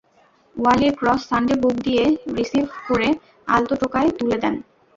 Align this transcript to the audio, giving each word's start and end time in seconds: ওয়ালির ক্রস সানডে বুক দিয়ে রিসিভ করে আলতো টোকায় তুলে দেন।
ওয়ালির 0.55 0.93
ক্রস 0.95 1.21
সানডে 1.29 1.55
বুক 1.61 1.75
দিয়ে 1.85 2.03
রিসিভ 2.37 2.65
করে 2.87 3.09
আলতো 3.47 3.73
টোকায় 3.81 4.09
তুলে 4.17 4.37
দেন। 4.43 4.55